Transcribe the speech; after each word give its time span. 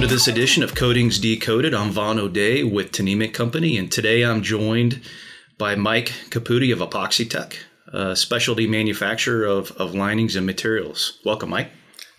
this 0.00 0.26
edition 0.26 0.62
of 0.62 0.74
Coatings 0.74 1.18
Decoded. 1.18 1.74
I'm 1.74 1.90
Vaughn 1.90 2.18
O'Day 2.18 2.64
with 2.64 2.92
Tnemec 2.92 3.34
Company, 3.34 3.76
and 3.76 3.92
today 3.92 4.22
I'm 4.22 4.42
joined 4.42 5.00
by 5.58 5.74
Mike 5.74 6.12
Caputi 6.30 6.72
of 6.72 6.80
Epoxytec, 6.80 7.56
a 7.92 8.16
specialty 8.16 8.66
manufacturer 8.66 9.44
of, 9.44 9.70
of 9.72 9.94
linings 9.94 10.34
and 10.34 10.44
materials. 10.44 11.20
Welcome, 11.24 11.50
Mike. 11.50 11.70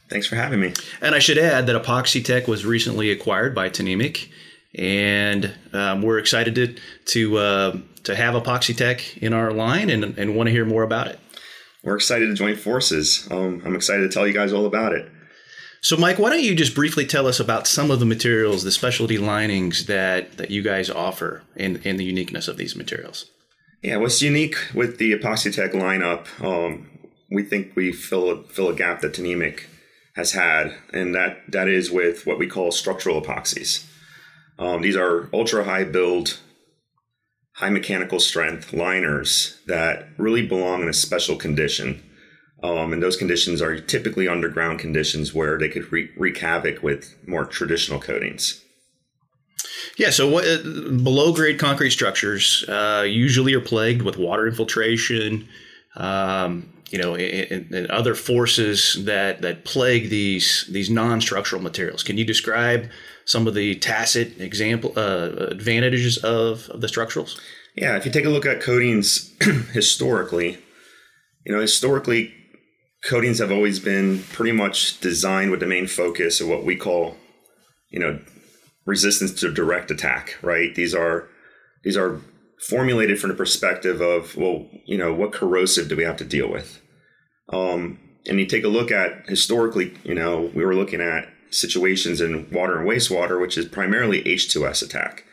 Thanks 0.09 0.27
for 0.27 0.35
having 0.35 0.59
me. 0.59 0.73
And 1.01 1.13
I 1.15 1.19
should 1.19 1.37
add 1.37 1.65
that 1.67 1.81
Epoxytec 1.81 2.47
was 2.47 2.65
recently 2.65 3.11
acquired 3.11 3.53
by 3.55 3.69
Tnemec, 3.69 4.29
and 4.75 5.53
um, 5.73 6.01
we're 6.01 6.19
excited 6.19 6.55
to 6.55 6.75
to 7.05 7.37
uh, 7.37 7.77
to 8.03 8.15
have 8.15 8.35
Epoxytec 8.35 9.17
in 9.17 9.33
our 9.33 9.51
line 9.51 9.89
and, 9.89 10.17
and 10.17 10.35
want 10.35 10.47
to 10.47 10.51
hear 10.51 10.65
more 10.65 10.83
about 10.83 11.07
it. 11.07 11.19
We're 11.83 11.95
excited 11.95 12.27
to 12.27 12.33
join 12.33 12.55
forces. 12.55 13.27
Um, 13.29 13.61
I'm 13.65 13.75
excited 13.75 14.03
to 14.03 14.09
tell 14.09 14.25
you 14.27 14.33
guys 14.33 14.53
all 14.53 14.65
about 14.65 14.93
it. 14.93 15.11
So, 15.83 15.97
Mike, 15.97 16.17
why 16.17 16.29
don't 16.29 16.41
you 16.41 16.55
just 16.55 16.75
briefly 16.75 17.05
tell 17.05 17.27
us 17.27 17.41
about 17.41 17.67
some 17.67 17.91
of 17.91 17.99
the 17.99 18.05
materials, 18.05 18.63
the 18.63 18.71
specialty 18.71 19.17
linings 19.17 19.87
that, 19.87 20.37
that 20.37 20.49
you 20.49 20.61
guys 20.61 20.89
offer, 20.89 21.43
and, 21.57 21.85
and 21.85 21.99
the 21.99 22.05
uniqueness 22.05 22.47
of 22.47 22.55
these 22.55 22.73
materials? 22.73 23.29
Yeah, 23.81 23.97
what's 23.97 24.21
unique 24.21 24.55
with 24.73 24.97
the 24.97 25.11
Epoxytec 25.11 25.73
lineup, 25.73 26.25
um, 26.41 26.87
we 27.29 27.43
think 27.43 27.75
we 27.75 27.91
fill, 27.91 28.43
fill 28.43 28.69
a 28.69 28.73
gap 28.73 29.01
that 29.01 29.15
Tnemec 29.15 29.63
has 30.15 30.31
had, 30.31 30.73
and 30.93 31.13
that, 31.15 31.39
that 31.49 31.67
is 31.67 31.91
with 31.91 32.25
what 32.25 32.39
we 32.39 32.47
call 32.47 32.71
structural 32.71 33.21
epoxies. 33.21 33.85
Um, 34.57 34.83
these 34.83 34.95
are 34.95 35.29
ultra 35.33 35.65
high 35.65 35.83
build, 35.83 36.39
high 37.55 37.71
mechanical 37.71 38.21
strength 38.21 38.71
liners 38.71 39.59
that 39.67 40.07
really 40.17 40.47
belong 40.47 40.83
in 40.83 40.87
a 40.87 40.93
special 40.93 41.35
condition 41.35 42.01
um, 42.63 42.93
and 42.93 43.03
those 43.03 43.17
conditions 43.17 43.61
are 43.61 43.79
typically 43.79 44.27
underground 44.27 44.79
conditions 44.79 45.33
where 45.33 45.59
they 45.59 45.67
could 45.67 45.91
re- 45.91 46.09
wreak 46.15 46.37
havoc 46.37 46.81
with 46.81 47.13
more 47.27 47.45
traditional 47.45 47.99
coatings. 47.99 48.63
Yeah, 49.97 50.11
so 50.11 50.29
what, 50.29 50.47
uh, 50.47 50.59
below 51.03 51.33
grade 51.33 51.59
concrete 51.59 51.91
structures 51.91 52.63
uh, 52.69 53.05
usually 53.05 53.53
are 53.53 53.61
plagued 53.61 54.01
with 54.01 54.17
water 54.17 54.47
infiltration, 54.47 55.47
um, 55.97 56.71
you 56.89 56.97
know, 56.97 57.15
and, 57.15 57.73
and, 57.73 57.87
other 57.91 58.15
forces 58.15 59.03
that 59.05 59.41
that 59.41 59.65
plague 59.65 60.09
these 60.09 60.67
these 60.71 60.89
non-structural 60.89 61.61
materials. 61.61 62.01
Can 62.01 62.17
you 62.17 62.25
describe 62.25 62.89
some 63.25 63.45
of 63.45 63.55
the 63.55 63.75
tacit 63.75 64.39
example 64.39 64.93
uh, 64.95 65.47
advantages 65.49 66.17
of, 66.17 66.69
of 66.69 66.81
the 66.81 66.87
structurals? 66.87 67.39
Yeah, 67.75 67.97
if 67.97 68.05
you 68.05 68.11
take 68.11 68.25
a 68.25 68.29
look 68.29 68.45
at 68.45 68.61
coatings 68.61 69.33
historically, 69.73 70.59
you 71.45 71.53
know, 71.53 71.59
historically 71.59 72.33
coatings 73.05 73.39
have 73.39 73.51
always 73.51 73.79
been 73.79 74.23
pretty 74.31 74.51
much 74.51 74.99
designed 74.99 75.51
with 75.51 75.59
the 75.59 75.67
main 75.67 75.87
focus 75.87 76.41
of 76.41 76.47
what 76.47 76.63
we 76.63 76.75
call, 76.75 77.17
you 77.89 77.99
know, 77.99 78.19
resistance 78.85 79.33
to 79.33 79.51
direct 79.51 79.91
attack. 79.91 80.37
Right? 80.41 80.73
These 80.73 80.95
are 80.95 81.27
these 81.83 81.97
are 81.97 82.21
formulated 82.67 83.19
from 83.19 83.29
the 83.29 83.35
perspective 83.35 84.01
of 84.01 84.35
well, 84.35 84.67
you 84.85 84.97
know, 84.97 85.13
what 85.13 85.33
corrosive 85.33 85.89
do 85.89 85.95
we 85.95 86.03
have 86.03 86.17
to 86.17 86.25
deal 86.25 86.49
with? 86.49 86.81
Um, 87.49 87.99
and 88.27 88.39
you 88.39 88.45
take 88.45 88.63
a 88.63 88.69
look 88.69 88.89
at 88.89 89.27
historically, 89.27 89.93
you 90.03 90.15
know, 90.15 90.49
we 90.53 90.63
were 90.63 90.75
looking 90.75 91.01
at 91.01 91.27
situations 91.49 92.21
in 92.21 92.49
water 92.51 92.79
and 92.79 92.89
wastewater, 92.89 93.39
which 93.39 93.57
is 93.57 93.65
primarily 93.65 94.23
H2S 94.23 94.81
attack 94.81 95.25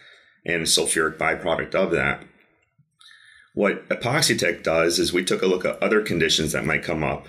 and 0.45 0.65
sulfuric 0.65 1.17
byproduct 1.17 1.75
of 1.75 1.93
that. 1.93 2.25
What 3.55 3.89
Epoxytec 3.89 4.63
does 4.63 4.99
is 4.99 5.13
we 5.13 5.25
took 5.25 5.43
a 5.43 5.47
look 5.47 5.65
at 5.65 5.83
other 5.83 6.03
conditions 6.03 6.53
that 6.53 6.65
might 6.65 6.83
come 6.83 7.03
up 7.03 7.29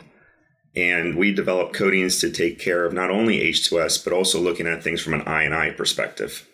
and 0.76 1.16
we 1.16 1.34
develop 1.34 1.74
coatings 1.74 2.20
to 2.22 2.32
take 2.32 2.60
care 2.60 2.86
of 2.86 2.94
not 2.94 3.10
only 3.10 3.40
H2S, 3.40 4.04
but 4.04 4.14
also 4.14 4.40
looking 4.40 4.68
at 4.68 4.84
things 4.84 5.02
from 5.02 5.14
an 5.14 5.22
I&I 5.22 5.72
perspective. 5.72 6.48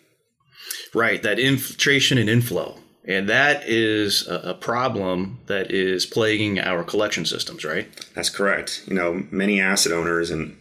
Right, 0.94 1.22
that 1.22 1.38
infiltration 1.38 2.18
and 2.18 2.28
inflow. 2.28 2.78
And 3.06 3.28
that 3.28 3.66
is 3.66 4.26
a 4.28 4.52
problem 4.52 5.40
that 5.46 5.70
is 5.70 6.04
plaguing 6.04 6.58
our 6.58 6.84
collection 6.84 7.24
systems, 7.24 7.64
right? 7.64 7.88
That's 8.14 8.28
correct. 8.28 8.82
You 8.86 8.94
know, 8.94 9.22
many 9.30 9.62
asset 9.62 9.92
owners 9.92 10.30
and 10.30 10.54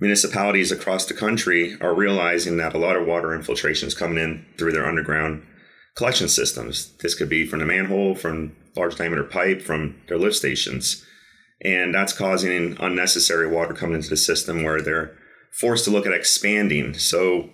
municipalities 0.00 0.72
across 0.72 1.04
the 1.04 1.12
country 1.12 1.76
are 1.82 1.94
realizing 1.94 2.56
that 2.56 2.74
a 2.74 2.78
lot 2.78 2.96
of 2.96 3.06
water 3.06 3.34
infiltration 3.34 3.88
is 3.88 3.94
coming 3.94 4.16
in 4.16 4.46
through 4.56 4.72
their 4.72 4.86
underground 4.86 5.42
collection 5.96 6.28
systems. 6.28 6.92
This 7.02 7.14
could 7.14 7.28
be 7.28 7.46
from 7.46 7.58
the 7.58 7.66
manhole, 7.66 8.14
from 8.14 8.56
large 8.74 8.96
diameter 8.96 9.24
pipe, 9.24 9.60
from 9.60 9.96
their 10.08 10.18
lift 10.18 10.36
stations 10.36 11.05
and 11.60 11.94
that's 11.94 12.12
causing 12.12 12.76
unnecessary 12.80 13.48
water 13.48 13.74
coming 13.74 13.96
into 13.96 14.10
the 14.10 14.16
system 14.16 14.62
where 14.62 14.80
they're 14.80 15.16
forced 15.52 15.84
to 15.84 15.90
look 15.90 16.06
at 16.06 16.12
expanding. 16.12 16.94
So 16.94 17.50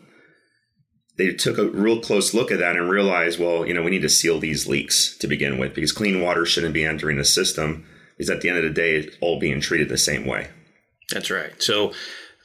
they 1.18 1.32
took 1.32 1.58
a 1.58 1.68
real 1.68 2.00
close 2.00 2.34
look 2.34 2.50
at 2.50 2.58
that 2.58 2.76
and 2.76 2.90
realized, 2.90 3.38
well, 3.38 3.66
you 3.66 3.74
know, 3.74 3.82
we 3.82 3.90
need 3.90 4.02
to 4.02 4.08
seal 4.08 4.40
these 4.40 4.66
leaks 4.66 5.16
to 5.18 5.26
begin 5.26 5.58
with 5.58 5.74
because 5.74 5.92
clean 5.92 6.20
water 6.20 6.44
shouldn't 6.44 6.74
be 6.74 6.84
entering 6.84 7.18
the 7.18 7.24
system 7.24 7.86
because 8.16 8.30
at 8.30 8.40
the 8.40 8.48
end 8.48 8.58
of 8.58 8.64
the 8.64 8.70
day, 8.70 8.96
it's 8.96 9.16
all 9.20 9.38
being 9.38 9.60
treated 9.60 9.88
the 9.88 9.98
same 9.98 10.26
way. 10.26 10.48
That's 11.10 11.30
right. 11.30 11.52
So 11.62 11.92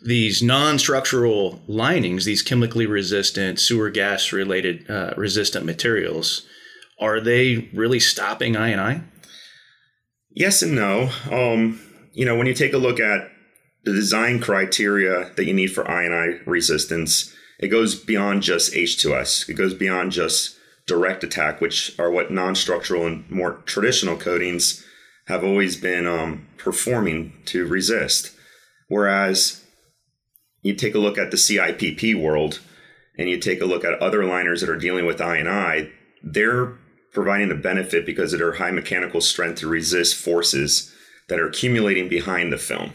these 0.04 0.44
non-structural 0.44 1.62
linings, 1.68 2.26
these 2.26 2.42
chemically 2.42 2.86
resistant, 2.86 3.60
sewer 3.60 3.90
gas 3.90 4.32
related 4.32 4.90
uh, 4.90 5.14
resistant 5.18 5.66
materials, 5.66 6.46
are 7.00 7.20
they 7.20 7.70
really 7.74 8.00
stopping 8.00 8.56
I 8.56 8.70
and 8.70 8.82
I? 8.82 9.02
Yes 10.38 10.62
and 10.62 10.76
no. 10.76 11.10
Um, 11.32 11.80
you 12.14 12.24
know, 12.24 12.36
when 12.36 12.46
you 12.46 12.54
take 12.54 12.74
a 12.74 12.78
look 12.78 13.00
at 13.00 13.32
the 13.86 13.92
design 13.92 14.40
criteria 14.40 15.32
that 15.36 15.46
you 15.46 15.54
need 15.54 15.72
for 15.72 15.90
I&I 15.90 16.42
resistance, 16.46 17.36
it 17.58 17.70
goes 17.70 17.96
beyond 17.96 18.44
just 18.44 18.72
H2S. 18.72 19.50
It 19.50 19.56
goes 19.56 19.74
beyond 19.74 20.12
just 20.12 20.56
direct 20.86 21.24
attack, 21.24 21.60
which 21.60 21.98
are 21.98 22.12
what 22.12 22.30
non-structural 22.30 23.08
and 23.08 23.28
more 23.32 23.64
traditional 23.66 24.16
coatings 24.16 24.86
have 25.26 25.44
always 25.44 25.76
been 25.76 26.06
um, 26.06 26.48
performing 26.60 27.34
to 27.46 27.66
resist. 27.66 28.32
Whereas 28.90 29.66
you 30.62 30.76
take 30.76 30.94
a 30.94 31.00
look 31.00 31.18
at 31.18 31.32
the 31.32 31.38
CIPP 31.38 32.14
world, 32.14 32.60
and 33.18 33.28
you 33.28 33.40
take 33.40 33.60
a 33.60 33.66
look 33.66 33.84
at 33.84 34.00
other 34.00 34.24
liners 34.24 34.62
that 34.62 34.70
are 34.70 34.78
dealing 34.78 35.08
with 35.08 35.20
I&I, 35.20 35.90
they're 36.22 36.78
providing 37.14 37.50
the 37.50 37.56
benefit 37.56 38.06
because 38.06 38.34
of 38.34 38.40
their 38.40 38.54
high 38.54 38.72
mechanical 38.72 39.22
strength 39.22 39.60
to 39.60 39.68
resist 39.68 40.16
forces 40.16 40.94
that 41.28 41.40
are 41.40 41.48
accumulating 41.48 42.08
behind 42.08 42.52
the 42.52 42.58
film. 42.58 42.94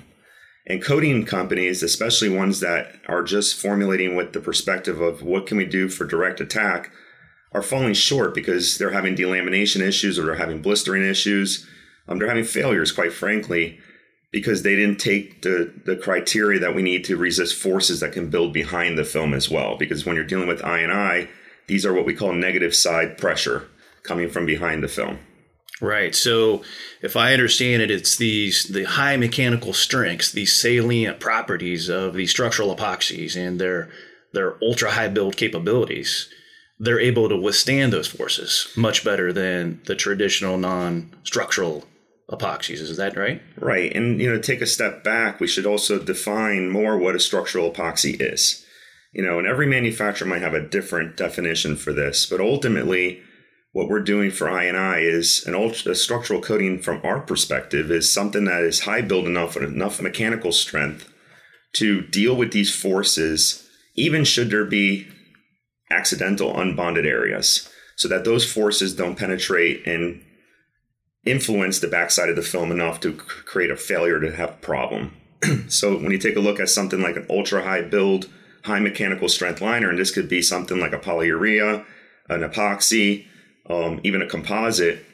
And 0.66 0.82
coating 0.82 1.24
companies, 1.24 1.82
especially 1.82 2.28
ones 2.28 2.60
that 2.60 2.94
are 3.08 3.24
just 3.24 3.60
formulating 3.60 4.14
with 4.14 4.32
the 4.32 4.40
perspective 4.40 5.00
of 5.00 5.22
what 5.22 5.46
can 5.46 5.56
we 5.56 5.64
do 5.64 5.88
for 5.88 6.04
direct 6.04 6.40
attack, 6.40 6.92
are 7.52 7.62
falling 7.62 7.94
short 7.94 8.34
because 8.34 8.78
they're 8.78 8.92
having 8.92 9.16
delamination 9.16 9.80
issues 9.80 10.18
or 10.18 10.24
they're 10.24 10.36
having 10.36 10.62
blistering 10.62 11.04
issues. 11.04 11.66
Um, 12.08 12.18
they're 12.18 12.28
having 12.28 12.44
failures, 12.44 12.92
quite 12.92 13.12
frankly, 13.12 13.80
because 14.30 14.62
they 14.62 14.76
didn't 14.76 15.00
take 15.00 15.42
the, 15.42 15.72
the 15.84 15.96
criteria 15.96 16.58
that 16.60 16.74
we 16.74 16.82
need 16.82 17.04
to 17.04 17.16
resist 17.16 17.60
forces 17.60 18.00
that 18.00 18.12
can 18.12 18.30
build 18.30 18.52
behind 18.52 18.96
the 18.96 19.04
film 19.04 19.34
as 19.34 19.50
well. 19.50 19.76
Because 19.76 20.06
when 20.06 20.16
you're 20.16 20.24
dealing 20.24 20.48
with 20.48 20.64
I 20.64 20.78
and 20.78 20.92
I, 20.92 21.28
these 21.66 21.84
are 21.84 21.92
what 21.92 22.06
we 22.06 22.14
call 22.14 22.32
negative 22.32 22.74
side 22.74 23.18
pressure 23.18 23.68
coming 24.04 24.28
from 24.28 24.46
behind 24.46 24.82
the 24.82 24.88
film. 24.88 25.18
Right. 25.80 26.14
So, 26.14 26.62
if 27.02 27.16
I 27.16 27.32
understand 27.32 27.82
it, 27.82 27.90
it's 27.90 28.16
these 28.16 28.64
the 28.64 28.84
high 28.84 29.16
mechanical 29.16 29.72
strengths, 29.72 30.30
these 30.30 30.52
salient 30.52 31.18
properties 31.18 31.88
of 31.88 32.14
these 32.14 32.30
structural 32.30 32.74
epoxies, 32.74 33.36
and 33.36 33.60
their 33.60 33.90
their 34.32 34.62
ultra 34.62 34.92
high 34.92 35.08
build 35.08 35.36
capabilities. 35.36 36.28
They're 36.78 37.00
able 37.00 37.28
to 37.28 37.36
withstand 37.36 37.92
those 37.92 38.08
forces 38.08 38.68
much 38.76 39.04
better 39.04 39.32
than 39.32 39.80
the 39.86 39.94
traditional 39.94 40.58
non-structural 40.58 41.84
epoxies. 42.30 42.80
Is 42.80 42.96
that 42.96 43.16
right? 43.16 43.42
Right. 43.56 43.94
And 43.94 44.20
you 44.20 44.28
know, 44.28 44.40
take 44.40 44.60
a 44.60 44.66
step 44.66 45.04
back, 45.04 45.38
we 45.38 45.46
should 45.46 45.66
also 45.66 45.98
define 45.98 46.70
more 46.70 46.96
what 46.96 47.14
a 47.14 47.20
structural 47.20 47.70
epoxy 47.70 48.16
is. 48.20 48.64
You 49.12 49.22
know, 49.22 49.38
and 49.38 49.46
every 49.46 49.66
manufacturer 49.66 50.26
might 50.26 50.42
have 50.42 50.54
a 50.54 50.66
different 50.66 51.16
definition 51.16 51.76
for 51.76 51.92
this, 51.92 52.24
but 52.26 52.40
ultimately 52.40 53.20
what 53.72 53.88
we're 53.88 54.00
doing 54.00 54.30
for 54.30 54.50
I&I 54.50 54.98
is 54.98 55.44
an 55.46 55.54
ultra, 55.54 55.94
structural 55.94 56.42
coating 56.42 56.78
from 56.78 57.00
our 57.02 57.20
perspective 57.20 57.90
is 57.90 58.12
something 58.12 58.44
that 58.44 58.62
is 58.62 58.80
high 58.80 59.00
build 59.00 59.26
enough 59.26 59.56
and 59.56 59.66
enough 59.66 60.00
mechanical 60.00 60.52
strength 60.52 61.10
to 61.76 62.02
deal 62.02 62.36
with 62.36 62.52
these 62.52 62.74
forces, 62.74 63.66
even 63.94 64.24
should 64.24 64.50
there 64.50 64.66
be 64.66 65.08
accidental 65.90 66.52
unbonded 66.52 67.06
areas, 67.06 67.70
so 67.96 68.08
that 68.08 68.24
those 68.24 68.50
forces 68.50 68.94
don't 68.94 69.18
penetrate 69.18 69.86
and 69.86 70.22
influence 71.24 71.78
the 71.78 71.88
backside 71.88 72.28
of 72.28 72.36
the 72.36 72.42
film 72.42 72.70
enough 72.70 73.00
to 73.00 73.14
create 73.14 73.70
a 73.70 73.76
failure 73.76 74.20
to 74.20 74.34
have 74.36 74.50
a 74.50 74.54
problem. 74.54 75.16
so 75.68 75.96
when 75.96 76.10
you 76.10 76.18
take 76.18 76.36
a 76.36 76.40
look 76.40 76.60
at 76.60 76.68
something 76.68 77.00
like 77.00 77.16
an 77.16 77.26
ultra 77.30 77.62
high 77.62 77.82
build, 77.82 78.28
high 78.64 78.80
mechanical 78.80 79.30
strength 79.30 79.62
liner, 79.62 79.88
and 79.88 79.98
this 79.98 80.10
could 80.10 80.28
be 80.28 80.42
something 80.42 80.78
like 80.78 80.92
a 80.92 80.98
polyurea, 80.98 81.86
an 82.28 82.40
epoxy, 82.40 83.26
um, 83.72 84.00
even 84.02 84.22
a 84.22 84.28
composite, 84.28 85.04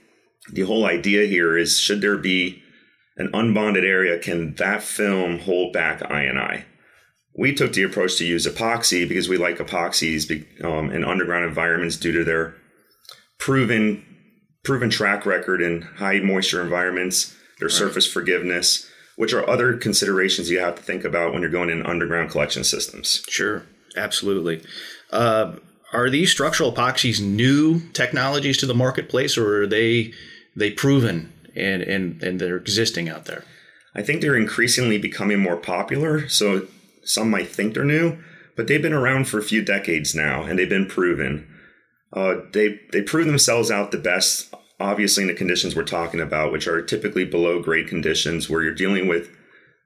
the 0.53 0.63
whole 0.63 0.87
idea 0.87 1.27
here 1.27 1.57
is 1.57 1.79
should 1.79 2.01
there 2.01 2.17
be 2.17 2.63
an 3.17 3.31
unbonded 3.33 3.85
area, 3.85 4.19
can 4.19 4.55
that 4.55 4.83
film 4.83 5.41
hold 5.41 5.73
back 5.73 6.03
I 6.11 6.23
and 6.23 6.39
I? 6.39 6.65
we 7.39 7.55
took 7.55 7.73
the 7.73 7.85
approach 7.85 8.17
to 8.17 8.27
use 8.27 8.47
epoxy 8.47 9.09
because 9.09 9.29
we 9.29 9.37
like 9.37 9.59
epoxies 9.59 10.29
um, 10.65 10.91
in 10.91 11.05
underground 11.05 11.45
environments 11.45 11.97
due 11.97 12.13
to 12.13 12.25
their 12.25 12.57
proven 13.39 14.05
proven 14.65 14.91
track 14.91 15.25
record 15.25 15.63
in 15.63 15.83
high 15.83 16.19
moisture 16.19 16.61
environments, 16.61 17.35
their 17.61 17.69
right. 17.69 17.73
surface 17.73 18.11
forgiveness, 18.11 18.91
which 19.17 19.33
are 19.33 19.49
other 19.49 19.75
considerations 19.75 20.51
you 20.51 20.59
have 20.59 20.75
to 20.75 20.83
think 20.83 21.05
about 21.05 21.33
when 21.33 21.41
you're 21.41 21.51
going 21.51 21.71
in 21.71 21.87
underground 21.87 22.29
collection 22.29 22.65
systems. 22.65 23.23
Sure, 23.29 23.65
absolutely. 23.97 24.63
Uh, 25.11 25.55
are 25.93 26.11
these 26.11 26.31
structural 26.31 26.73
epoxies 26.73 27.21
new 27.21 27.81
technologies 27.91 28.59
to 28.59 28.67
the 28.67 28.75
marketplace, 28.75 29.39
or 29.39 29.63
are 29.63 29.67
they 29.67 30.13
they 30.55 30.71
proven 30.71 31.33
and 31.57 31.83
and 31.83 32.23
and 32.23 32.41
they're 32.41 32.57
existing 32.57 33.09
out 33.09 33.25
there? 33.25 33.45
I 33.95 34.03
think 34.03 34.21
they're 34.21 34.37
increasingly 34.37 34.99
becoming 34.99 35.41
more 35.41 35.57
popular. 35.57 36.29
So 36.29 36.67
some 37.03 37.31
might 37.31 37.49
think 37.49 37.75
they're 37.75 37.85
new, 37.85 38.19
but 38.57 38.67
they've 38.67 38.83
been 38.83 38.93
around 38.93 39.29
for 39.29 39.39
a 39.39 39.43
few 39.43 39.63
decades 39.63 40.15
now, 40.15 40.43
and 40.43 40.59
they've 40.59 40.69
been 40.69 40.87
proven. 40.87 41.49
Uh, 42.13 42.37
they 42.53 42.81
they 42.93 43.03
prove 43.03 43.27
themselves 43.27 43.71
out 43.71 43.91
the 43.91 43.99
best, 43.99 44.55
obviously 44.79 45.25
in 45.25 45.29
the 45.29 45.35
conditions 45.35 45.75
we're 45.75 45.85
talking 45.85 46.21
about, 46.21 46.53
which 46.53 46.67
are 46.67 46.83
typically 46.83 47.25
below 47.25 47.63
grade 47.63 47.89
conditions, 47.89 48.49
where 48.49 48.63
you're 48.63 48.75
dealing 48.75 49.09
with 49.09 49.31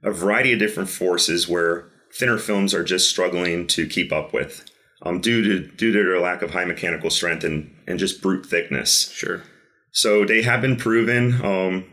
a 0.03 0.11
variety 0.11 0.53
of 0.53 0.59
different 0.59 0.89
forces 0.89 1.49
where 1.49 1.89
thinner 2.13 2.39
films 2.39 2.75
are 2.75 2.85
just 2.85 3.09
struggling 3.09 3.67
to 3.69 3.87
keep 3.87 4.13
up 4.13 4.33
with, 4.33 4.69
um, 5.03 5.21
due 5.21 5.43
to 5.43 5.61
due 5.77 5.93
to 5.93 6.05
their 6.05 6.21
lack 6.21 6.43
of 6.43 6.51
high 6.51 6.65
mechanical 6.65 7.11
strength 7.11 7.45
and 7.45 7.75
and 7.87 7.99
just 7.99 8.23
brute 8.23 8.47
thickness. 8.47 9.11
Sure. 9.11 9.43
So 9.91 10.25
they 10.25 10.43
have 10.43 10.61
been 10.61 10.77
proven. 10.77 11.45
Um, 11.45 11.85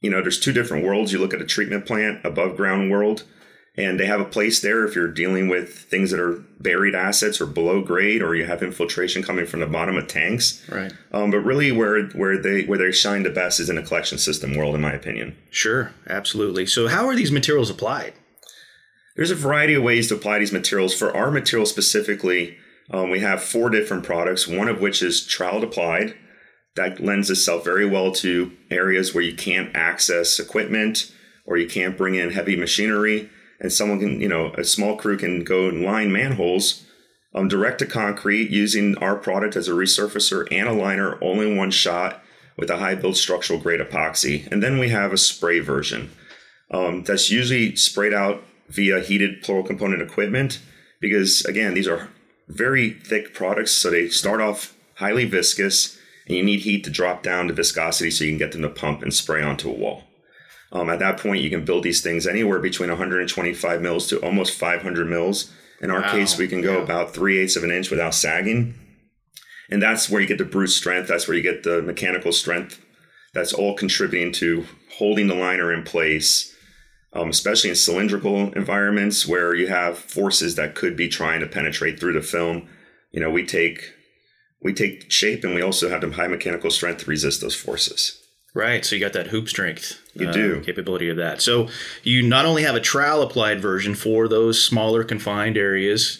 you 0.00 0.10
know, 0.10 0.20
there's 0.20 0.38
two 0.38 0.52
different 0.52 0.84
worlds. 0.84 1.12
You 1.12 1.18
look 1.18 1.34
at 1.34 1.40
a 1.40 1.46
treatment 1.46 1.86
plant, 1.86 2.24
above 2.24 2.56
ground 2.56 2.90
world, 2.90 3.24
and 3.76 3.98
they 3.98 4.06
have 4.06 4.20
a 4.20 4.24
place 4.24 4.60
there 4.60 4.84
if 4.84 4.94
you're 4.94 5.10
dealing 5.10 5.48
with 5.48 5.72
things 5.74 6.10
that 6.10 6.20
are 6.20 6.44
buried 6.60 6.94
assets 6.94 7.40
or 7.40 7.46
below 7.46 7.82
grade, 7.82 8.22
or 8.22 8.34
you 8.34 8.44
have 8.44 8.62
infiltration 8.62 9.22
coming 9.22 9.46
from 9.46 9.60
the 9.60 9.66
bottom 9.66 9.96
of 9.96 10.06
tanks. 10.06 10.64
Right. 10.68 10.92
Um, 11.12 11.30
but 11.30 11.40
really, 11.40 11.72
where 11.72 12.06
where 12.08 12.40
they 12.40 12.64
where 12.64 12.78
they 12.78 12.92
shine 12.92 13.22
the 13.22 13.30
best 13.30 13.60
is 13.60 13.70
in 13.70 13.78
a 13.78 13.82
collection 13.82 14.18
system 14.18 14.56
world, 14.56 14.74
in 14.74 14.80
my 14.80 14.92
opinion. 14.92 15.36
Sure, 15.50 15.92
absolutely. 16.08 16.66
So, 16.66 16.88
how 16.88 17.06
are 17.06 17.16
these 17.16 17.32
materials 17.32 17.70
applied? 17.70 18.14
There's 19.18 19.32
a 19.32 19.34
variety 19.34 19.74
of 19.74 19.82
ways 19.82 20.06
to 20.08 20.14
apply 20.14 20.38
these 20.38 20.52
materials. 20.52 20.94
For 20.94 21.14
our 21.14 21.32
material 21.32 21.66
specifically, 21.66 22.56
um, 22.92 23.10
we 23.10 23.18
have 23.18 23.42
four 23.42 23.68
different 23.68 24.04
products. 24.04 24.46
One 24.46 24.68
of 24.68 24.80
which 24.80 25.02
is 25.02 25.26
trowel 25.26 25.64
applied 25.64 26.14
that 26.76 27.00
lends 27.00 27.28
itself 27.28 27.64
very 27.64 27.84
well 27.84 28.12
to 28.12 28.52
areas 28.70 29.12
where 29.12 29.24
you 29.24 29.34
can't 29.34 29.74
access 29.74 30.38
equipment 30.38 31.12
or 31.44 31.56
you 31.56 31.66
can't 31.66 31.98
bring 31.98 32.14
in 32.14 32.30
heavy 32.30 32.54
machinery 32.54 33.28
and 33.58 33.72
someone 33.72 33.98
can 33.98 34.20
you 34.20 34.28
know 34.28 34.52
a 34.52 34.62
small 34.62 34.94
crew 34.94 35.16
can 35.16 35.42
go 35.42 35.68
and 35.68 35.82
line 35.82 36.12
manholes 36.12 36.86
um, 37.34 37.48
direct 37.48 37.80
to 37.80 37.86
concrete 37.86 38.50
using 38.50 38.96
our 38.98 39.16
product 39.16 39.56
as 39.56 39.66
a 39.66 39.72
resurfacer 39.72 40.46
and 40.52 40.68
a 40.68 40.72
liner 40.72 41.20
in 41.20 41.56
one 41.56 41.72
shot 41.72 42.22
with 42.56 42.70
a 42.70 42.76
high 42.76 42.94
build 42.94 43.16
structural 43.16 43.58
grade 43.58 43.80
epoxy 43.80 44.46
and 44.52 44.62
then 44.62 44.78
we 44.78 44.90
have 44.90 45.12
a 45.12 45.18
spray 45.18 45.58
version 45.58 46.12
um, 46.70 47.02
that's 47.02 47.28
usually 47.28 47.74
sprayed 47.74 48.14
out 48.14 48.44
via 48.68 49.00
heated 49.00 49.42
plural 49.42 49.64
component 49.64 50.02
equipment 50.02 50.60
because 51.00 51.44
again 51.44 51.74
these 51.74 51.88
are 51.88 52.08
very 52.48 52.90
thick 52.90 53.34
products 53.34 53.72
so 53.72 53.90
they 53.90 54.08
start 54.08 54.40
off 54.40 54.74
highly 54.96 55.24
viscous 55.24 55.98
and 56.28 56.36
you 56.36 56.42
need 56.42 56.60
heat 56.60 56.84
to 56.84 56.90
drop 56.90 57.22
down 57.22 57.48
to 57.48 57.54
viscosity 57.54 58.10
so 58.10 58.24
you 58.24 58.30
can 58.30 58.38
get 58.38 58.52
them 58.52 58.62
to 58.62 58.68
pump 58.68 59.02
and 59.02 59.12
spray 59.14 59.42
onto 59.42 59.70
a 59.70 59.74
wall. 59.74 60.04
Um, 60.70 60.90
at 60.90 60.98
that 60.98 61.18
point, 61.18 61.40
you 61.40 61.48
can 61.48 61.64
build 61.64 61.82
these 61.82 62.02
things 62.02 62.26
anywhere 62.26 62.58
between 62.58 62.90
125 62.90 63.80
mils 63.80 64.06
to 64.08 64.20
almost 64.20 64.58
500 64.58 65.08
mils. 65.08 65.50
In 65.80 65.90
our 65.90 66.02
wow. 66.02 66.12
case, 66.12 66.36
we 66.36 66.46
can 66.46 66.60
go 66.60 66.76
yeah. 66.76 66.82
about 66.82 67.14
three 67.14 67.38
eighths 67.38 67.56
of 67.56 67.64
an 67.64 67.70
inch 67.70 67.90
without 67.90 68.14
sagging. 68.14 68.74
And 69.70 69.82
that's 69.82 70.10
where 70.10 70.20
you 70.20 70.26
get 70.26 70.38
the 70.38 70.44
brute 70.44 70.68
strength. 70.68 71.08
That's 71.08 71.26
where 71.26 71.36
you 71.36 71.42
get 71.42 71.62
the 71.62 71.80
mechanical 71.80 72.32
strength. 72.32 72.84
That's 73.32 73.54
all 73.54 73.74
contributing 73.74 74.32
to 74.32 74.66
holding 74.98 75.28
the 75.28 75.34
liner 75.34 75.72
in 75.72 75.84
place, 75.84 76.54
um, 77.18 77.30
especially 77.30 77.70
in 77.70 77.76
cylindrical 77.76 78.52
environments 78.52 79.26
where 79.26 79.54
you 79.54 79.66
have 79.66 79.98
forces 79.98 80.54
that 80.54 80.74
could 80.74 80.96
be 80.96 81.08
trying 81.08 81.40
to 81.40 81.46
penetrate 81.46 81.98
through 81.98 82.12
the 82.12 82.22
film. 82.22 82.68
You 83.10 83.20
know, 83.20 83.30
we 83.30 83.44
take 83.44 83.92
we 84.62 84.72
take 84.72 85.10
shape 85.10 85.44
and 85.44 85.54
we 85.54 85.62
also 85.62 85.88
have 85.88 86.00
the 86.00 86.10
high 86.10 86.28
mechanical 86.28 86.70
strength 86.70 87.04
to 87.04 87.10
resist 87.10 87.40
those 87.40 87.54
forces. 87.54 88.20
Right. 88.54 88.84
So 88.84 88.96
you 88.96 89.00
got 89.00 89.12
that 89.12 89.28
hoop 89.28 89.48
strength. 89.48 90.00
You 90.14 90.28
uh, 90.28 90.32
do. 90.32 90.60
Capability 90.62 91.08
of 91.10 91.16
that. 91.16 91.40
So 91.42 91.68
you 92.02 92.22
not 92.22 92.46
only 92.46 92.62
have 92.62 92.74
a 92.74 92.80
trowel 92.80 93.22
applied 93.22 93.60
version 93.60 93.94
for 93.94 94.26
those 94.26 94.62
smaller 94.62 95.04
confined 95.04 95.56
areas 95.56 96.18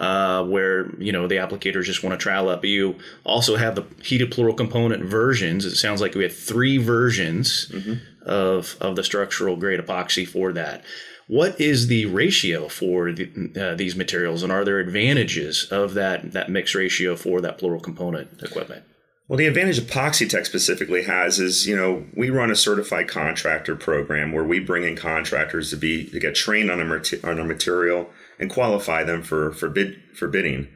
uh, 0.00 0.42
where, 0.44 0.90
you 0.96 1.12
know, 1.12 1.28
the 1.28 1.36
applicators 1.36 1.84
just 1.84 2.02
want 2.02 2.18
to 2.18 2.22
trial 2.22 2.48
up, 2.48 2.64
you 2.64 2.96
also 3.22 3.56
have 3.56 3.74
the 3.74 3.84
heated 4.02 4.32
plural 4.32 4.54
component 4.54 5.04
versions. 5.04 5.66
It 5.66 5.76
sounds 5.76 6.00
like 6.00 6.14
we 6.14 6.22
have 6.22 6.34
three 6.34 6.78
versions 6.78 7.68
mm-hmm. 7.68 7.94
of, 8.22 8.76
of 8.80 8.96
the 8.96 9.04
structural 9.04 9.56
grade 9.56 9.78
epoxy 9.78 10.26
for 10.26 10.52
that. 10.54 10.82
What 11.26 11.60
is 11.60 11.86
the 11.86 12.06
ratio 12.06 12.68
for 12.68 13.12
the, 13.12 13.30
uh, 13.54 13.76
these 13.76 13.94
materials, 13.94 14.42
and 14.42 14.50
are 14.50 14.64
there 14.64 14.80
advantages 14.80 15.66
of 15.70 15.94
that 15.94 16.32
that 16.32 16.50
mix 16.50 16.74
ratio 16.74 17.14
for 17.14 17.40
that 17.42 17.56
plural 17.56 17.78
component 17.78 18.42
equipment? 18.42 18.82
Well, 19.30 19.36
the 19.36 19.46
advantage 19.46 19.78
Epoxytec 19.78 20.44
specifically 20.44 21.04
has 21.04 21.38
is, 21.38 21.64
you 21.64 21.76
know, 21.76 22.04
we 22.16 22.30
run 22.30 22.50
a 22.50 22.56
certified 22.56 23.06
contractor 23.06 23.76
program 23.76 24.32
where 24.32 24.42
we 24.42 24.58
bring 24.58 24.82
in 24.82 24.96
contractors 24.96 25.70
to 25.70 25.76
be 25.76 26.04
to 26.10 26.18
get 26.18 26.34
trained 26.34 26.68
on 26.68 26.80
a 26.80 26.84
on 27.22 27.46
material 27.46 28.10
and 28.40 28.50
qualify 28.50 29.04
them 29.04 29.22
for 29.22 29.52
for 29.52 29.68
bid 29.68 30.02
for 30.16 30.26
bidding. 30.26 30.66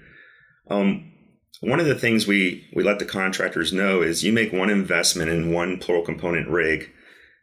Um, 0.70 1.10
one 1.62 1.80
of 1.80 1.86
the 1.86 1.96
things 1.96 2.28
we 2.28 2.70
we 2.76 2.84
let 2.84 3.00
the 3.00 3.05
contractors 3.06 3.72
know 3.72 4.02
is 4.02 4.22
you 4.22 4.32
make 4.32 4.52
one 4.52 4.70
investment 4.70 5.31
in 5.31 5.52
one 5.52 5.79
plural 5.81 6.05
component 6.05 6.48
rig 6.48 6.93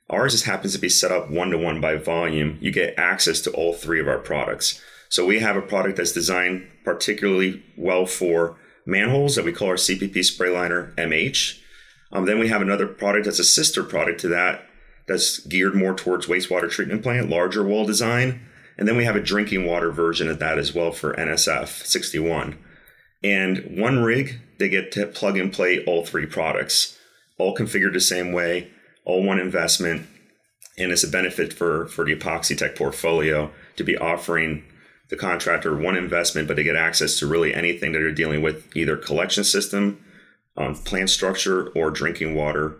Ours 0.09 0.33
just 0.33 0.45
happens 0.45 0.74
to 0.74 0.79
be 0.79 0.89
set 0.89 1.12
up 1.12 1.29
one 1.29 1.51
to 1.51 1.57
one 1.57 1.79
by 1.79 1.95
volume. 1.95 2.57
You 2.59 2.71
get 2.71 2.97
access 2.97 3.39
to 3.41 3.51
all 3.51 3.74
three 3.74 4.00
of 4.00 4.09
our 4.09 4.19
products. 4.19 4.81
So 5.09 5.25
we 5.25 5.39
have 5.39 5.55
a 5.55 5.62
product 5.62 5.97
that's 5.97 6.12
designed 6.12 6.67
particularly 6.83 7.63
well 7.77 8.05
for 8.05 8.57
manholes 8.85 9.35
that 9.35 9.45
we 9.45 9.51
call 9.51 9.69
our 9.69 9.75
CPP 9.75 10.23
spray 10.23 10.50
liner 10.50 10.93
MH. 10.97 11.59
Um, 12.11 12.25
then 12.25 12.39
we 12.39 12.50
have 12.50 12.61
another 12.61 12.88
product 12.88 13.25
that's 13.25 13.39
a 13.39 13.43
sister 13.43 13.83
product 13.83 14.19
to 14.21 14.27
that 14.29 14.65
that's 15.07 15.39
geared 15.39 15.75
more 15.75 15.93
towards 15.93 16.27
wastewater 16.27 16.69
treatment 16.69 17.03
plant, 17.03 17.29
larger 17.29 17.63
wall 17.63 17.85
design. 17.85 18.41
And 18.77 18.88
then 18.88 18.97
we 18.97 19.05
have 19.05 19.15
a 19.15 19.21
drinking 19.21 19.65
water 19.65 19.91
version 19.91 20.27
of 20.27 20.39
that 20.39 20.57
as 20.57 20.73
well 20.73 20.91
for 20.91 21.13
NSF 21.13 21.85
61. 21.85 22.57
And 23.23 23.77
one 23.79 24.00
rig, 24.00 24.39
they 24.57 24.69
get 24.69 24.91
to 24.93 25.05
plug 25.05 25.38
and 25.38 25.53
play 25.53 25.83
all 25.85 26.05
three 26.05 26.25
products, 26.25 26.97
all 27.38 27.55
configured 27.55 27.93
the 27.93 28.01
same 28.01 28.31
way 28.31 28.71
all 29.05 29.23
one 29.23 29.39
investment, 29.39 30.07
and 30.77 30.91
it's 30.91 31.03
a 31.03 31.07
benefit 31.07 31.53
for 31.53 31.88
for 31.88 32.05
the 32.05 32.15
Epoxytec 32.15 32.75
portfolio 32.75 33.51
to 33.75 33.83
be 33.83 33.97
offering 33.97 34.63
the 35.12 35.18
contractor 35.18 35.75
one 35.75 35.96
investment, 35.96 36.48
but 36.48 36.56
they 36.56 36.63
get 36.63 36.77
access 36.77 37.20
to 37.20 37.27
really 37.27 37.53
anything 37.53 37.91
that 37.91 38.00
they're 38.00 38.12
dealing 38.12 38.41
with, 38.41 38.75
either 38.75 38.96
collection 38.96 39.44
system, 39.44 40.03
um, 40.58 40.74
plant 40.74 41.10
structure, 41.10 41.68
or 41.75 41.91
drinking 41.91 42.34
water 42.34 42.77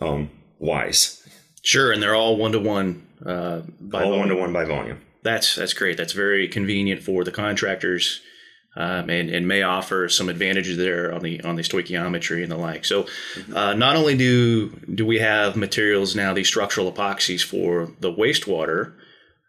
um, 0.00 0.30
wise. 0.58 1.28
Sure, 1.62 1.92
and 1.92 2.02
they're 2.02 2.14
all 2.14 2.36
one 2.36 2.52
to 2.52 2.60
one. 2.60 3.06
All 4.04 4.18
one 4.18 4.28
to 4.28 4.36
one 4.36 4.52
by 4.52 4.64
volume. 4.64 5.00
That's 5.22 5.56
that's 5.56 5.72
great. 5.72 5.96
That's 5.96 6.12
very 6.12 6.46
convenient 6.46 7.02
for 7.02 7.24
the 7.24 7.32
contractors 7.32 8.20
um, 8.76 9.10
and, 9.10 9.30
and 9.30 9.48
may 9.48 9.62
offer 9.62 10.08
some 10.08 10.28
advantages 10.28 10.76
there 10.76 11.12
on 11.12 11.22
the 11.22 11.40
on 11.42 11.56
the 11.56 11.62
stoichiometry 11.62 12.42
and 12.42 12.52
the 12.52 12.56
like. 12.56 12.84
So, 12.84 13.06
uh, 13.52 13.74
not 13.74 13.96
only 13.96 14.16
do 14.16 14.68
do 14.94 15.04
we 15.04 15.18
have 15.18 15.56
materials 15.56 16.14
now, 16.14 16.34
these 16.34 16.48
structural 16.48 16.92
epoxies 16.92 17.42
for 17.44 17.90
the 17.98 18.12
wastewater 18.12 18.92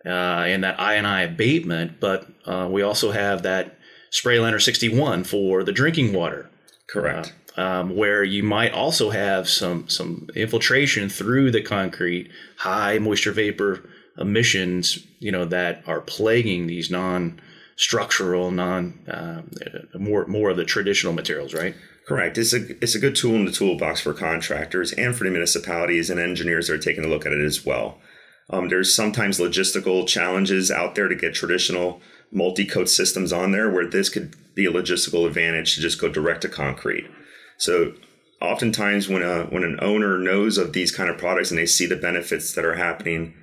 and 0.10 0.64
that 0.64 0.80
I 0.80 0.96
and 0.96 1.08
I 1.08 1.22
abatement, 1.22 2.00
but 2.00 2.28
uh, 2.46 2.68
we 2.70 2.82
also 2.82 3.12
have 3.12 3.44
that 3.44 3.78
spray 4.12 4.40
liner 4.40 4.60
61 4.60 5.24
for 5.24 5.64
the 5.64 5.72
drinking 5.72 6.14
water. 6.14 6.50
Correct. 6.88 7.34
Uh, 7.58 7.62
um, 7.62 7.96
where 7.96 8.24
you 8.24 8.44
might 8.44 8.74
also 8.74 9.10
have 9.10 9.48
some 9.48 9.88
some 9.88 10.28
infiltration 10.36 11.10
through 11.10 11.52
the 11.52 11.62
concrete, 11.62 12.30
high 12.58 13.00
moisture 13.00 13.32
vapor 13.32 13.90
emissions, 14.18 15.00
you 15.20 15.32
know, 15.32 15.46
that 15.46 15.84
are 15.88 16.02
plaguing 16.02 16.68
these 16.68 16.92
non 16.92 17.40
structural, 17.78 18.52
non 18.52 19.00
uh, 19.08 19.42
more 19.98 20.26
more 20.28 20.50
of 20.50 20.58
the 20.58 20.66
traditional 20.66 21.14
materials, 21.14 21.54
right? 21.54 21.76
Correct. 22.06 22.38
It's 22.38 22.54
a 22.54 22.84
it's 22.84 22.96
a 22.96 23.00
good 23.00 23.16
tool 23.16 23.36
in 23.36 23.46
the 23.46 23.52
toolbox 23.52 24.02
for 24.02 24.14
contractors 24.14 24.92
and 24.94 25.16
for 25.16 25.24
the 25.24 25.32
municipalities 25.32 26.10
and 26.10 26.20
engineers 26.20 26.68
that 26.68 26.74
are 26.74 26.78
taking 26.78 27.04
a 27.04 27.08
look 27.08 27.26
at 27.26 27.32
it 27.32 27.44
as 27.44 27.66
well. 27.66 28.00
Um, 28.50 28.70
there's 28.70 28.94
sometimes 28.94 29.40
logistical 29.40 30.08
challenges 30.08 30.70
out 30.70 30.96
there 30.96 31.08
to 31.08 31.16
get 31.16 31.34
traditional 31.34 32.02
multi-coat 32.32 32.90
systems 32.90 33.34
on 33.34 33.52
there, 33.52 33.70
where 33.70 33.90
this 33.90 34.10
could 34.10 34.36
be 34.54 34.66
a 34.66 34.72
logistical 34.72 35.26
advantage 35.26 35.76
to 35.76 35.82
just 35.82 36.00
go 36.00 36.10
direct 36.10 36.42
to 36.42 36.50
concrete. 36.50 37.10
So 37.58 37.94
oftentimes 38.42 39.10
when 39.10 39.24
a 39.24 39.46
when 39.46 39.64
an 39.64 39.80
owner 39.82 40.18
knows 40.18 40.58
of 40.58 40.74
these 40.74 40.92
kind 40.92 41.10
of 41.10 41.18
products 41.18 41.52
and 41.52 41.58
they 41.58 41.66
see 41.66 41.86
the 41.86 41.96
benefits 41.96 42.54
that 42.54 42.66
are 42.66 42.76
happening 42.76 43.34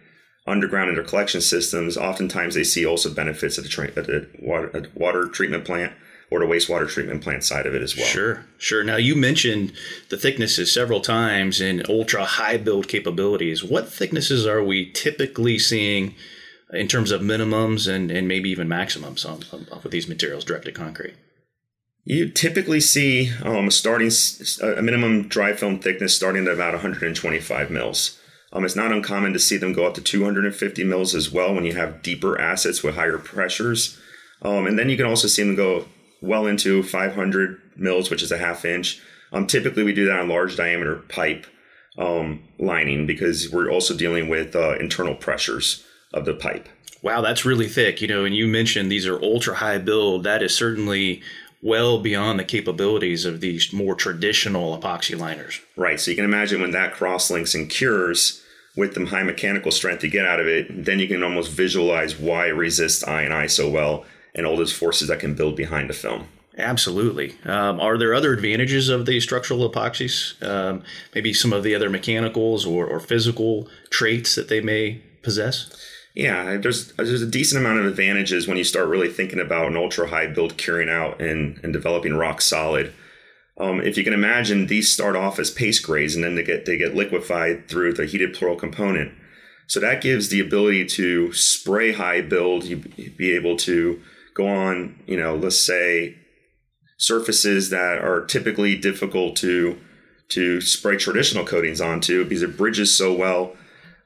underground 0.46 0.88
in 0.88 0.94
their 0.96 1.04
collection 1.04 1.40
systems, 1.40 1.96
oftentimes 1.96 2.54
they 2.54 2.64
see 2.64 2.84
also 2.84 3.12
benefits 3.12 3.58
at 3.58 3.64
the, 3.64 3.70
tra- 3.70 3.96
at 3.96 4.06
the 4.06 4.28
water, 4.40 4.76
at 4.76 4.94
water 4.96 5.26
treatment 5.28 5.64
plant 5.64 5.92
or 6.32 6.40
the 6.40 6.46
wastewater 6.46 6.88
treatment 6.88 7.22
plant 7.22 7.44
side 7.44 7.66
of 7.66 7.74
it 7.74 7.82
as 7.82 7.94
well. 7.94 8.06
Sure, 8.06 8.46
sure. 8.56 8.82
Now 8.82 8.96
you 8.96 9.14
mentioned 9.14 9.72
the 10.08 10.16
thicknesses 10.16 10.72
several 10.72 11.00
times 11.00 11.60
and 11.60 11.88
ultra 11.90 12.24
high 12.24 12.56
build 12.56 12.88
capabilities. 12.88 13.62
What 13.62 13.92
thicknesses 13.92 14.46
are 14.46 14.62
we 14.62 14.90
typically 14.92 15.58
seeing 15.58 16.14
in 16.72 16.88
terms 16.88 17.10
of 17.10 17.20
minimums 17.20 17.86
and, 17.86 18.10
and 18.10 18.26
maybe 18.26 18.48
even 18.48 18.66
maximums 18.66 19.26
on, 19.26 19.42
on, 19.52 19.66
with 19.82 19.92
these 19.92 20.08
materials, 20.08 20.44
directed 20.44 20.74
concrete? 20.74 21.14
You 22.04 22.30
typically 22.30 22.80
see 22.80 23.30
um, 23.44 23.70
starting 23.70 24.10
a 24.62 24.82
minimum 24.82 25.28
dry 25.28 25.52
film 25.52 25.78
thickness 25.78 26.16
starting 26.16 26.46
at 26.46 26.54
about 26.54 26.72
125 26.72 27.70
mils. 27.70 28.18
Um, 28.54 28.64
it's 28.64 28.76
not 28.76 28.90
uncommon 28.90 29.32
to 29.34 29.38
see 29.38 29.56
them 29.56 29.72
go 29.72 29.86
up 29.86 29.94
to 29.94 30.02
250 30.02 30.82
mils 30.84 31.14
as 31.14 31.30
well 31.30 31.54
when 31.54 31.64
you 31.64 31.74
have 31.74 32.02
deeper 32.02 32.40
assets 32.40 32.82
with 32.82 32.96
higher 32.96 33.18
pressures. 33.18 33.98
Um, 34.42 34.66
and 34.66 34.78
then 34.78 34.88
you 34.88 34.96
can 34.96 35.06
also 35.06 35.28
see 35.28 35.42
them 35.42 35.54
go 35.54 35.86
well 36.22 36.46
into 36.46 36.82
500 36.82 37.60
mils, 37.76 38.10
which 38.10 38.22
is 38.22 38.32
a 38.32 38.38
half 38.38 38.64
inch. 38.64 39.00
Um, 39.32 39.46
typically, 39.46 39.82
we 39.82 39.92
do 39.92 40.06
that 40.06 40.20
on 40.20 40.28
large 40.28 40.56
diameter 40.56 40.96
pipe 41.08 41.46
um, 41.98 42.42
lining 42.58 43.06
because 43.06 43.50
we're 43.50 43.70
also 43.70 43.94
dealing 43.94 44.28
with 44.28 44.56
uh, 44.56 44.76
internal 44.78 45.14
pressures 45.14 45.84
of 46.14 46.24
the 46.24 46.34
pipe. 46.34 46.68
Wow, 47.02 47.20
that's 47.20 47.44
really 47.44 47.68
thick. 47.68 48.00
You 48.00 48.08
know, 48.08 48.24
and 48.24 48.34
you 48.34 48.46
mentioned 48.46 48.90
these 48.90 49.06
are 49.06 49.20
ultra 49.22 49.56
high 49.56 49.78
build. 49.78 50.24
That 50.24 50.42
is 50.42 50.54
certainly 50.54 51.22
well 51.62 52.00
beyond 52.00 52.38
the 52.38 52.44
capabilities 52.44 53.24
of 53.24 53.40
these 53.40 53.72
more 53.72 53.94
traditional 53.94 54.78
epoxy 54.78 55.18
liners. 55.18 55.60
Right. 55.76 55.98
So 56.00 56.10
you 56.10 56.16
can 56.16 56.24
imagine 56.24 56.60
when 56.60 56.72
that 56.72 56.92
cross 56.92 57.30
links 57.30 57.54
and 57.54 57.70
cures 57.70 58.42
with 58.76 58.94
the 58.94 59.04
high 59.06 59.22
mechanical 59.22 59.70
strength 59.70 60.02
you 60.02 60.10
get 60.10 60.26
out 60.26 60.40
of 60.40 60.46
it, 60.46 60.84
then 60.84 60.98
you 60.98 61.06
can 61.06 61.22
almost 61.22 61.50
visualize 61.50 62.18
why 62.18 62.46
it 62.46 62.52
resists 62.52 63.04
I 63.04 63.22
and 63.22 63.34
I 63.34 63.46
so 63.46 63.68
well 63.68 64.04
and 64.34 64.46
all 64.46 64.56
those 64.56 64.72
forces 64.72 65.08
that 65.08 65.20
can 65.20 65.34
build 65.34 65.56
behind 65.56 65.90
a 65.90 65.94
film. 65.94 66.28
Absolutely. 66.58 67.34
Um, 67.44 67.80
are 67.80 67.96
there 67.96 68.14
other 68.14 68.32
advantages 68.32 68.88
of 68.88 69.06
the 69.06 69.20
structural 69.20 69.68
epoxies? 69.70 70.42
Um, 70.46 70.82
maybe 71.14 71.32
some 71.32 71.52
of 71.52 71.62
the 71.62 71.74
other 71.74 71.88
mechanicals 71.88 72.66
or, 72.66 72.86
or 72.86 73.00
physical 73.00 73.68
traits 73.90 74.34
that 74.34 74.48
they 74.48 74.60
may 74.60 75.02
possess? 75.22 75.70
Yeah, 76.14 76.58
there's 76.58 76.92
there's 76.92 77.22
a 77.22 77.26
decent 77.26 77.64
amount 77.64 77.80
of 77.80 77.86
advantages 77.86 78.46
when 78.46 78.58
you 78.58 78.64
start 78.64 78.88
really 78.88 79.08
thinking 79.08 79.40
about 79.40 79.68
an 79.68 79.78
ultra 79.78 80.08
high 80.08 80.26
build 80.26 80.58
curing 80.58 80.90
out 80.90 81.22
and, 81.22 81.58
and 81.62 81.72
developing 81.72 82.14
rock 82.14 82.42
solid. 82.42 82.92
Um, 83.58 83.80
if 83.80 83.96
you 83.96 84.04
can 84.04 84.12
imagine, 84.12 84.66
these 84.66 84.92
start 84.92 85.16
off 85.16 85.38
as 85.38 85.50
paste 85.50 85.82
grades 85.84 86.14
and 86.14 86.22
then 86.22 86.34
they 86.34 86.42
get 86.42 86.66
they 86.66 86.76
get 86.76 86.94
liquefied 86.94 87.66
through 87.66 87.94
the 87.94 88.04
heated 88.04 88.34
plural 88.34 88.56
component. 88.56 89.12
So 89.66 89.80
that 89.80 90.02
gives 90.02 90.28
the 90.28 90.40
ability 90.40 90.84
to 90.86 91.32
spray 91.32 91.92
high 91.92 92.20
build. 92.20 92.64
You 92.64 92.76
be 92.76 93.34
able 93.34 93.56
to 93.58 94.02
go 94.34 94.46
on, 94.46 95.02
you 95.06 95.16
know, 95.16 95.34
let's 95.34 95.58
say 95.58 96.16
surfaces 96.98 97.70
that 97.70 97.98
are 97.98 98.24
typically 98.24 98.76
difficult 98.76 99.36
to 99.36 99.78
to 100.28 100.60
spray 100.60 100.96
traditional 100.96 101.44
coatings 101.44 101.80
onto 101.80 102.24
because 102.24 102.42
it 102.42 102.56
bridges 102.56 102.94
so 102.94 103.12
well 103.12 103.54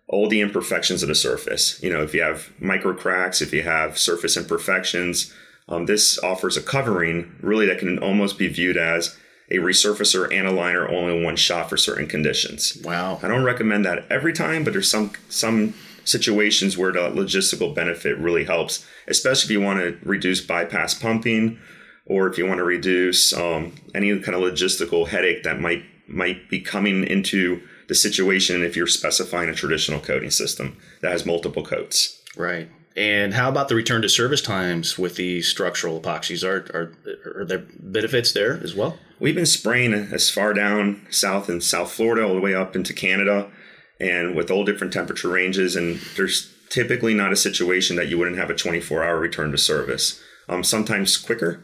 all 0.09 0.29
the 0.29 0.41
imperfections 0.41 1.03
of 1.03 1.09
the 1.09 1.15
surface. 1.15 1.81
You 1.83 1.91
know, 1.93 2.03
if 2.03 2.15
you 2.15 2.23
have 2.23 2.53
micro 2.61 2.95
cracks, 2.95 3.41
if 3.43 3.53
you 3.53 3.63
have 3.63 3.99
surface 3.99 4.37
imperfections, 4.37 5.33
um, 5.69 5.87
this 5.87 6.19
offers 6.23 6.57
a 6.57 6.63
covering 6.63 7.37
really 7.41 7.67
that 7.67 7.79
can 7.79 7.99
almost 7.99 8.39
be 8.39 8.49
viewed 8.49 8.77
as 8.77 9.17
a 9.51 9.57
resurfacer 9.57 10.33
and 10.33 10.47
a 10.47 10.53
liner 10.53 10.89
only 10.89 11.17
in 11.17 11.25
one 11.25 11.37
shot 11.37 11.69
for 11.69 11.77
certain 11.77 12.07
conditions. 12.07 12.79
Wow. 12.83 13.19
I 13.23 13.29
don't 13.29 13.45
recommend 13.45 13.85
that 13.85 14.05
every 14.11 14.33
time, 14.33 14.65
but 14.65 14.73
there's 14.73 14.91
some 14.91 15.13
some 15.29 15.75
situations 16.07 16.79
where 16.79 16.93
the 16.93 17.01
logistical 17.11 17.75
benefit 17.75 18.17
really 18.19 18.45
helps, 18.45 18.87
especially 19.09 19.47
if 19.47 19.51
you 19.51 19.61
want 19.61 19.81
to 19.81 19.99
reduce 20.09 20.41
bypass 20.41 20.95
pumping 20.95 21.59
or 22.07 22.29
if 22.29 22.39
you 22.39 22.47
want 22.47 22.59
to 22.59 22.65
reduce 22.65 23.33
um, 23.33 23.75
any 23.95 24.19
kind 24.21 24.35
of 24.35 24.43
logistical 24.43 25.09
headache 25.09 25.43
that 25.43 25.61
might 25.61 25.85
might 26.09 26.49
be 26.49 26.61
coming 26.61 27.03
into 27.03 27.61
the 27.89 27.95
situation 27.95 28.63
if 28.63 28.77
you're 28.77 28.87
specifying 28.87 29.49
a 29.49 29.55
traditional 29.55 29.99
coating 29.99 30.31
system 30.31 30.77
that 31.03 31.11
has 31.11 31.27
multiple 31.27 31.65
coats. 31.65 32.23
Right. 32.37 32.69
And 32.97 33.35
how 33.35 33.49
about 33.49 33.69
the 33.69 33.75
return 33.75 34.03
to 34.03 34.09
service 34.09 34.41
times 34.41 34.97
with 34.97 35.17
the 35.17 35.43
structural 35.43 36.01
epoxies? 36.01 36.47
Are, 36.47 36.65
are, 36.75 37.41
are 37.41 37.45
there 37.45 37.67
benefits 37.79 38.33
there 38.33 38.59
as 38.63 38.75
well? 38.75 38.99
We've 39.19 39.35
been 39.35 39.47
spraying 39.47 39.93
as 39.93 40.31
far 40.31 40.55
down 40.55 41.07
south 41.11 41.51
in 41.51 41.61
South 41.61 41.93
Florida 41.93 42.27
all 42.27 42.35
the 42.35 42.41
way 42.41 42.55
up 42.55 42.75
into 42.75 42.95
Canada 42.95 43.51
and 44.01 44.35
with 44.35 44.51
all 44.51 44.65
different 44.65 44.93
temperature 44.93 45.29
ranges. 45.29 45.77
And 45.77 45.99
there's 46.17 46.53
typically 46.71 47.15
not 47.15 47.33
a 47.33 47.37
situation 47.37 47.97
that 47.97 48.09
you 48.09 48.19
wouldn't 48.19 48.39
have 48.39 48.51
a 48.51 48.55
24 48.55 49.05
hour 49.05 49.19
return 49.19 49.53
to 49.53 49.59
service. 49.59 50.21
Um, 50.49 50.63
sometimes 50.63 51.17
quicker. 51.17 51.63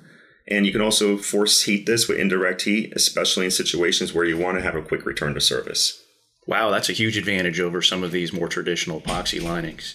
And 0.48 0.66
you 0.66 0.72
can 0.72 0.80
also 0.80 1.16
force 1.16 1.62
heat 1.62 1.86
this 1.86 2.08
with 2.08 2.18
indirect 2.18 2.62
heat, 2.62 2.92
especially 2.96 3.44
in 3.44 3.50
situations 3.52 4.12
where 4.12 4.24
you 4.24 4.36
want 4.36 4.58
to 4.58 4.62
have 4.62 4.74
a 4.74 4.82
quick 4.82 5.06
return 5.06 5.34
to 5.34 5.40
service. 5.40 6.02
Wow, 6.46 6.70
that's 6.70 6.88
a 6.88 6.92
huge 6.94 7.16
advantage 7.16 7.60
over 7.60 7.80
some 7.80 8.02
of 8.02 8.10
these 8.10 8.32
more 8.32 8.48
traditional 8.48 9.00
epoxy 9.00 9.40
linings. 9.40 9.94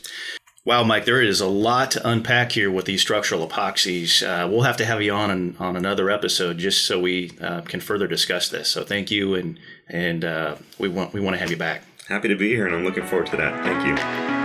Wow, 0.63 0.84
Mike, 0.84 1.06
there 1.06 1.22
is 1.22 1.39
a 1.39 1.48
lot 1.48 1.91
to 1.91 2.08
unpack 2.08 2.53
here 2.53 2.70
with 2.70 2.86
these 2.86 3.01
structural 3.01 3.48
epoxies. 3.48 4.22
Uh, 4.22 4.48
we'll 4.50 4.63
have 4.63 4.77
to 4.77 4.86
have 4.86 5.01
you 5.01 5.13
on 5.13 5.32
an, 5.32 5.56
on 5.60 5.77
another 5.77 6.10
episode 6.10 6.58
just 6.58 6.86
so 6.86 7.00
we 7.00 7.32
uh, 7.41 7.62
can 7.62 7.79
further 7.79 8.08
discuss 8.08 8.50
this. 8.50 8.70
So 8.70 8.84
thank 8.84 9.10
you, 9.10 9.36
and 9.36 9.58
and 9.88 10.25
uh, 10.25 10.56
we 10.77 10.89
want 10.89 11.13
we 11.13 11.22
want 11.22 11.36
to 11.36 11.39
have 11.39 11.51
you 11.51 11.56
back. 11.56 11.87
Happy 12.08 12.30
to 12.30 12.36
be 12.36 12.48
here, 12.50 12.66
and 12.66 12.74
I'm 12.74 12.86
looking 12.86 13.06
forward 13.06 13.28
to 13.28 13.38
that. 13.38 13.66
Thank 13.66 13.86
you. 13.86 14.37